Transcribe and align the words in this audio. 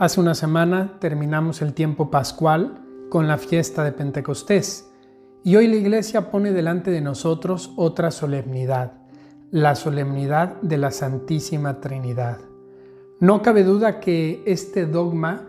Hace 0.00 0.20
una 0.20 0.36
semana 0.36 1.00
terminamos 1.00 1.60
el 1.60 1.74
tiempo 1.74 2.08
pascual 2.08 2.84
con 3.10 3.26
la 3.26 3.36
fiesta 3.36 3.82
de 3.82 3.90
Pentecostés 3.90 4.92
y 5.42 5.56
hoy 5.56 5.66
la 5.66 5.74
iglesia 5.74 6.30
pone 6.30 6.52
delante 6.52 6.92
de 6.92 7.00
nosotros 7.00 7.72
otra 7.74 8.12
solemnidad, 8.12 8.92
la 9.50 9.74
solemnidad 9.74 10.60
de 10.62 10.78
la 10.78 10.92
Santísima 10.92 11.80
Trinidad. 11.80 12.38
No 13.18 13.42
cabe 13.42 13.64
duda 13.64 13.98
que 13.98 14.44
este 14.46 14.86
dogma 14.86 15.48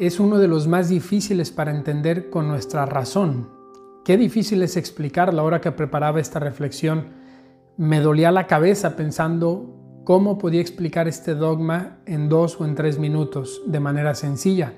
es 0.00 0.18
uno 0.18 0.38
de 0.38 0.48
los 0.48 0.66
más 0.66 0.88
difíciles 0.88 1.52
para 1.52 1.70
entender 1.70 2.30
con 2.30 2.48
nuestra 2.48 2.86
razón. 2.86 3.48
Qué 4.04 4.16
difícil 4.16 4.64
es 4.64 4.76
explicar 4.76 5.32
la 5.32 5.44
hora 5.44 5.60
que 5.60 5.70
preparaba 5.70 6.18
esta 6.18 6.40
reflexión. 6.40 7.10
Me 7.76 8.00
dolía 8.00 8.32
la 8.32 8.48
cabeza 8.48 8.96
pensando 8.96 9.83
cómo 10.04 10.38
podía 10.38 10.60
explicar 10.60 11.08
este 11.08 11.34
dogma 11.34 11.98
en 12.06 12.28
dos 12.28 12.60
o 12.60 12.64
en 12.64 12.74
tres 12.74 12.98
minutos 12.98 13.62
de 13.66 13.80
manera 13.80 14.14
sencilla. 14.14 14.74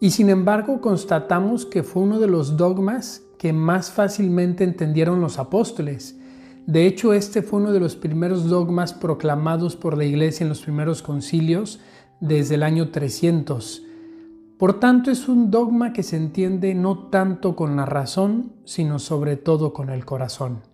Y 0.00 0.10
sin 0.10 0.28
embargo 0.28 0.80
constatamos 0.80 1.66
que 1.66 1.82
fue 1.82 2.02
uno 2.02 2.20
de 2.20 2.28
los 2.28 2.56
dogmas 2.56 3.22
que 3.38 3.52
más 3.52 3.90
fácilmente 3.90 4.64
entendieron 4.64 5.20
los 5.20 5.38
apóstoles. 5.38 6.18
De 6.66 6.86
hecho, 6.86 7.12
este 7.12 7.42
fue 7.42 7.60
uno 7.60 7.72
de 7.72 7.80
los 7.80 7.96
primeros 7.96 8.48
dogmas 8.48 8.94
proclamados 8.94 9.76
por 9.76 9.98
la 9.98 10.04
Iglesia 10.04 10.44
en 10.44 10.48
los 10.48 10.62
primeros 10.62 11.02
concilios 11.02 11.80
desde 12.20 12.54
el 12.54 12.62
año 12.62 12.90
300. 12.90 13.82
Por 14.58 14.80
tanto, 14.80 15.10
es 15.10 15.28
un 15.28 15.50
dogma 15.50 15.92
que 15.92 16.02
se 16.02 16.16
entiende 16.16 16.74
no 16.74 17.08
tanto 17.08 17.54
con 17.54 17.76
la 17.76 17.84
razón, 17.84 18.52
sino 18.64 18.98
sobre 18.98 19.36
todo 19.36 19.72
con 19.72 19.90
el 19.90 20.04
corazón. 20.04 20.73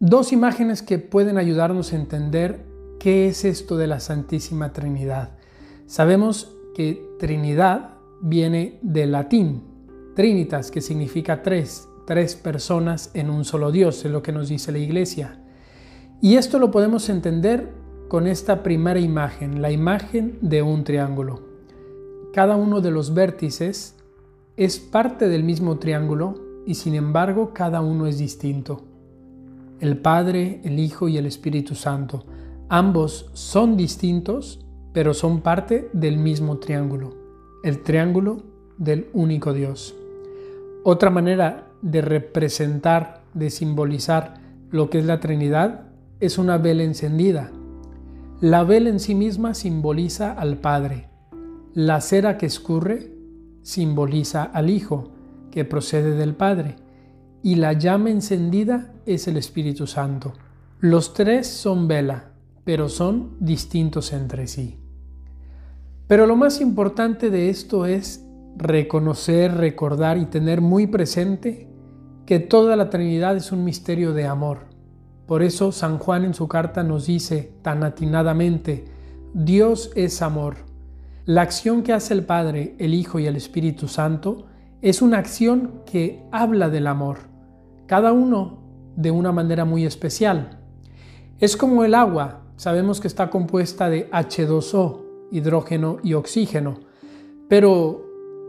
Dos 0.00 0.32
imágenes 0.32 0.82
que 0.82 0.98
pueden 0.98 1.38
ayudarnos 1.38 1.92
a 1.92 1.96
entender 1.96 2.66
qué 2.98 3.28
es 3.28 3.44
esto 3.44 3.76
de 3.76 3.86
la 3.86 4.00
Santísima 4.00 4.72
Trinidad. 4.72 5.38
Sabemos 5.86 6.56
que 6.74 7.00
Trinidad 7.20 7.98
viene 8.20 8.80
del 8.82 9.12
latín, 9.12 9.62
Trinitas, 10.16 10.72
que 10.72 10.80
significa 10.80 11.42
tres, 11.42 11.88
tres 12.08 12.34
personas 12.34 13.12
en 13.14 13.30
un 13.30 13.44
solo 13.44 13.70
Dios, 13.70 14.04
es 14.04 14.10
lo 14.10 14.22
que 14.22 14.32
nos 14.32 14.48
dice 14.48 14.72
la 14.72 14.78
Iglesia. 14.78 15.40
Y 16.20 16.36
esto 16.36 16.58
lo 16.58 16.72
podemos 16.72 17.08
entender 17.08 17.72
con 18.08 18.26
esta 18.26 18.64
primera 18.64 18.98
imagen, 18.98 19.62
la 19.62 19.70
imagen 19.70 20.38
de 20.40 20.62
un 20.62 20.82
triángulo. 20.82 21.40
Cada 22.32 22.56
uno 22.56 22.80
de 22.80 22.90
los 22.90 23.14
vértices 23.14 23.94
es 24.56 24.80
parte 24.80 25.28
del 25.28 25.44
mismo 25.44 25.78
triángulo 25.78 26.34
y 26.66 26.74
sin 26.74 26.94
embargo 26.94 27.52
cada 27.54 27.80
uno 27.80 28.08
es 28.08 28.18
distinto 28.18 28.93
el 29.80 29.98
Padre, 29.98 30.60
el 30.64 30.78
Hijo 30.78 31.08
y 31.08 31.18
el 31.18 31.26
Espíritu 31.26 31.74
Santo. 31.74 32.24
Ambos 32.68 33.30
son 33.32 33.76
distintos, 33.76 34.64
pero 34.92 35.14
son 35.14 35.40
parte 35.40 35.90
del 35.92 36.16
mismo 36.16 36.58
triángulo, 36.58 37.14
el 37.62 37.82
triángulo 37.82 38.42
del 38.78 39.08
único 39.12 39.52
Dios. 39.52 39.94
Otra 40.84 41.10
manera 41.10 41.68
de 41.82 42.00
representar, 42.00 43.22
de 43.34 43.50
simbolizar 43.50 44.34
lo 44.70 44.90
que 44.90 44.98
es 44.98 45.04
la 45.04 45.20
Trinidad 45.20 45.88
es 46.20 46.38
una 46.38 46.58
vela 46.58 46.82
encendida. 46.82 47.50
La 48.40 48.64
vela 48.64 48.90
en 48.90 49.00
sí 49.00 49.14
misma 49.14 49.54
simboliza 49.54 50.32
al 50.32 50.58
Padre. 50.58 51.08
La 51.74 52.00
cera 52.00 52.38
que 52.38 52.46
escurre 52.46 53.12
simboliza 53.62 54.44
al 54.44 54.70
Hijo, 54.70 55.10
que 55.50 55.64
procede 55.64 56.12
del 56.12 56.34
Padre 56.34 56.76
y 57.44 57.56
la 57.56 57.74
llama 57.74 58.08
encendida 58.08 58.94
es 59.04 59.28
el 59.28 59.36
Espíritu 59.36 59.86
Santo. 59.86 60.32
Los 60.80 61.12
tres 61.12 61.46
son 61.46 61.86
vela, 61.86 62.30
pero 62.64 62.88
son 62.88 63.36
distintos 63.38 64.14
entre 64.14 64.46
sí. 64.46 64.78
Pero 66.06 66.26
lo 66.26 66.36
más 66.36 66.62
importante 66.62 67.28
de 67.28 67.50
esto 67.50 67.84
es 67.84 68.26
reconocer, 68.56 69.58
recordar 69.58 70.16
y 70.16 70.24
tener 70.24 70.62
muy 70.62 70.86
presente 70.86 71.68
que 72.24 72.40
toda 72.40 72.76
la 72.76 72.88
Trinidad 72.88 73.36
es 73.36 73.52
un 73.52 73.62
misterio 73.62 74.14
de 74.14 74.24
amor. 74.24 74.60
Por 75.26 75.42
eso 75.42 75.70
San 75.70 75.98
Juan 75.98 76.24
en 76.24 76.32
su 76.32 76.48
carta 76.48 76.82
nos 76.82 77.04
dice 77.04 77.52
tan 77.60 77.84
atinadamente, 77.84 78.86
Dios 79.34 79.90
es 79.96 80.22
amor. 80.22 80.56
La 81.26 81.42
acción 81.42 81.82
que 81.82 81.92
hace 81.92 82.14
el 82.14 82.24
Padre, 82.24 82.74
el 82.78 82.94
Hijo 82.94 83.18
y 83.18 83.26
el 83.26 83.36
Espíritu 83.36 83.86
Santo 83.86 84.46
es 84.80 85.02
una 85.02 85.18
acción 85.18 85.82
que 85.84 86.22
habla 86.32 86.70
del 86.70 86.86
amor 86.86 87.33
cada 87.86 88.12
uno 88.12 88.58
de 88.96 89.10
una 89.10 89.32
manera 89.32 89.64
muy 89.64 89.84
especial. 89.84 90.60
Es 91.38 91.56
como 91.56 91.84
el 91.84 91.94
agua, 91.94 92.42
sabemos 92.56 93.00
que 93.00 93.08
está 93.08 93.30
compuesta 93.30 93.88
de 93.88 94.10
H2O, 94.10 95.02
hidrógeno 95.30 95.98
y 96.02 96.14
oxígeno, 96.14 96.80
pero 97.48 98.04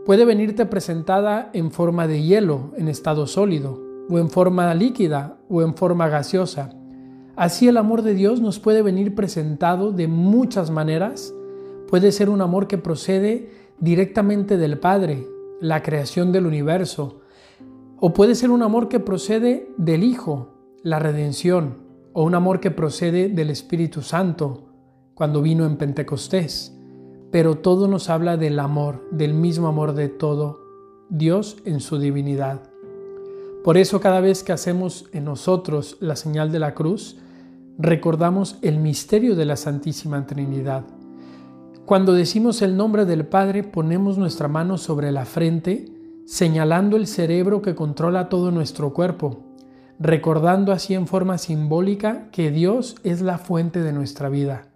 puede 0.06 0.24
venirte 0.24 0.66
presentada 0.66 1.50
en 1.52 1.72
forma 1.72 2.06
de 2.06 2.22
hielo, 2.22 2.72
en 2.76 2.88
estado 2.88 3.26
sólido, 3.26 3.82
o 4.08 4.18
en 4.18 4.30
forma 4.30 4.72
líquida, 4.74 5.36
o 5.48 5.62
en 5.62 5.74
forma 5.74 6.08
gaseosa. 6.08 6.70
Así 7.34 7.68
el 7.68 7.76
amor 7.76 8.02
de 8.02 8.14
Dios 8.14 8.40
nos 8.40 8.60
puede 8.60 8.82
venir 8.82 9.14
presentado 9.14 9.92
de 9.92 10.06
muchas 10.08 10.70
maneras. 10.70 11.34
Puede 11.88 12.12
ser 12.12 12.30
un 12.30 12.40
amor 12.40 12.66
que 12.66 12.78
procede 12.78 13.50
directamente 13.78 14.56
del 14.56 14.78
Padre, 14.78 15.26
la 15.60 15.82
creación 15.82 16.32
del 16.32 16.46
universo, 16.46 17.20
o 18.06 18.12
puede 18.12 18.36
ser 18.36 18.52
un 18.52 18.62
amor 18.62 18.88
que 18.88 19.00
procede 19.00 19.68
del 19.78 20.04
Hijo, 20.04 20.54
la 20.84 21.00
redención, 21.00 21.78
o 22.12 22.22
un 22.22 22.36
amor 22.36 22.60
que 22.60 22.70
procede 22.70 23.28
del 23.28 23.50
Espíritu 23.50 24.00
Santo, 24.00 24.68
cuando 25.14 25.42
vino 25.42 25.66
en 25.66 25.76
Pentecostés. 25.76 26.72
Pero 27.32 27.56
todo 27.56 27.88
nos 27.88 28.08
habla 28.08 28.36
del 28.36 28.60
amor, 28.60 29.08
del 29.10 29.34
mismo 29.34 29.66
amor 29.66 29.92
de 29.92 30.08
todo, 30.08 30.60
Dios 31.10 31.56
en 31.64 31.80
su 31.80 31.98
divinidad. 31.98 32.70
Por 33.64 33.76
eso 33.76 33.98
cada 34.00 34.20
vez 34.20 34.44
que 34.44 34.52
hacemos 34.52 35.06
en 35.12 35.24
nosotros 35.24 35.96
la 35.98 36.14
señal 36.14 36.52
de 36.52 36.60
la 36.60 36.74
cruz, 36.74 37.18
recordamos 37.76 38.56
el 38.62 38.78
misterio 38.78 39.34
de 39.34 39.46
la 39.46 39.56
Santísima 39.56 40.28
Trinidad. 40.28 40.84
Cuando 41.86 42.12
decimos 42.12 42.62
el 42.62 42.76
nombre 42.76 43.04
del 43.04 43.26
Padre, 43.26 43.64
ponemos 43.64 44.16
nuestra 44.16 44.46
mano 44.46 44.78
sobre 44.78 45.10
la 45.10 45.24
frente, 45.24 45.95
señalando 46.26 46.96
el 46.96 47.06
cerebro 47.06 47.62
que 47.62 47.76
controla 47.76 48.28
todo 48.28 48.50
nuestro 48.50 48.92
cuerpo, 48.92 49.44
recordando 50.00 50.72
así 50.72 50.92
en 50.92 51.06
forma 51.06 51.38
simbólica 51.38 52.28
que 52.32 52.50
Dios 52.50 52.96
es 53.04 53.22
la 53.22 53.38
fuente 53.38 53.80
de 53.80 53.92
nuestra 53.92 54.28
vida. 54.28 54.66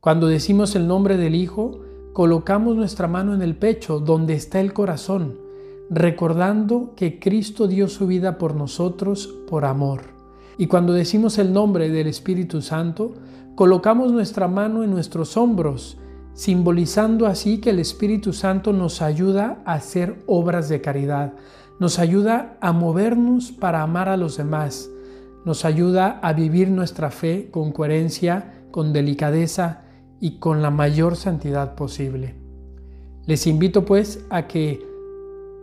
Cuando 0.00 0.26
decimos 0.26 0.74
el 0.74 0.88
nombre 0.88 1.16
del 1.16 1.36
Hijo, 1.36 1.80
colocamos 2.12 2.74
nuestra 2.74 3.06
mano 3.06 3.32
en 3.32 3.42
el 3.42 3.54
pecho, 3.54 4.00
donde 4.00 4.34
está 4.34 4.60
el 4.60 4.72
corazón, 4.72 5.38
recordando 5.88 6.94
que 6.96 7.20
Cristo 7.20 7.68
dio 7.68 7.86
su 7.86 8.08
vida 8.08 8.36
por 8.36 8.56
nosotros 8.56 9.28
por 9.48 9.64
amor. 9.64 10.02
Y 10.58 10.66
cuando 10.66 10.92
decimos 10.92 11.38
el 11.38 11.52
nombre 11.52 11.90
del 11.90 12.08
Espíritu 12.08 12.60
Santo, 12.60 13.14
colocamos 13.54 14.10
nuestra 14.10 14.48
mano 14.48 14.82
en 14.82 14.90
nuestros 14.90 15.36
hombros, 15.36 15.96
simbolizando 16.34 17.26
así 17.26 17.58
que 17.58 17.70
el 17.70 17.78
Espíritu 17.78 18.32
Santo 18.32 18.72
nos 18.72 19.02
ayuda 19.02 19.62
a 19.64 19.74
hacer 19.74 20.22
obras 20.26 20.68
de 20.68 20.80
caridad, 20.80 21.34
nos 21.78 21.98
ayuda 21.98 22.56
a 22.60 22.72
movernos 22.72 23.52
para 23.52 23.82
amar 23.82 24.08
a 24.08 24.16
los 24.16 24.36
demás, 24.36 24.88
nos 25.44 25.64
ayuda 25.64 26.20
a 26.22 26.32
vivir 26.32 26.70
nuestra 26.70 27.10
fe 27.10 27.48
con 27.50 27.72
coherencia, 27.72 28.64
con 28.70 28.92
delicadeza 28.92 29.82
y 30.20 30.38
con 30.38 30.62
la 30.62 30.70
mayor 30.70 31.16
santidad 31.16 31.74
posible. 31.74 32.36
Les 33.26 33.46
invito 33.46 33.84
pues 33.84 34.24
a 34.30 34.46
que 34.46 34.84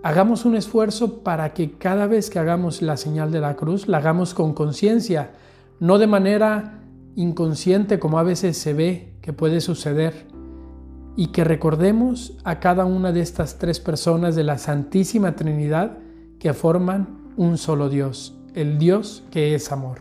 hagamos 0.03 0.46
un 0.46 0.56
esfuerzo 0.56 1.24
para 1.24 1.53
que 1.53 1.78
cada 1.78 2.08
vez 2.08 2.29
que 2.29 2.40
hagamos 2.40 2.81
la 2.81 2.97
señal 2.97 3.31
de 3.31 3.41
la 3.41 3.56
cruz 3.56 3.88
la 3.88 3.97
hagamos 3.97 4.34
con 4.34 4.53
conciencia, 4.53 5.31
no 5.79 5.97
de 5.97 6.08
manera 6.08 6.81
inconsciente 7.16 7.99
como 7.99 8.20
a 8.20 8.23
veces 8.23 8.58
se 8.58 8.73
ve 8.73 9.14
que 9.22 9.34
puede 9.34 9.61
suceder, 9.61 10.28
y 11.16 11.28
que 11.28 11.44
recordemos 11.44 12.38
a 12.44 12.59
cada 12.59 12.85
una 12.85 13.11
de 13.11 13.22
estas 13.22 13.58
tres 13.58 13.79
personas 13.79 14.35
de 14.35 14.44
la 14.44 14.58
Santísima 14.58 15.35
Trinidad 15.35 15.97
que 16.40 16.53
forman 16.53 17.34
un 17.38 17.58
solo 17.58 17.90
Dios, 17.90 18.35
el 18.56 18.78
Dios 18.78 19.23
que 19.32 19.56
es 19.56 19.72
amor. 19.72 20.00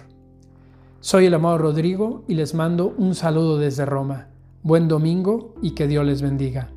Soy 1.01 1.27
el 1.27 1.35
amado 1.35 1.59
Rodrigo 1.59 2.25
y 2.29 2.35
les 2.35 2.55
mando 2.55 2.95
un 2.97 3.15
saludo 3.15 3.59
desde 3.59 3.87
Roma. 3.87 4.29
Buen 4.63 4.89
domingo 4.89 5.55
y 5.63 5.73
que 5.73 5.87
Dios 5.87 6.05
les 6.05 6.23
bendiga. 6.23 6.71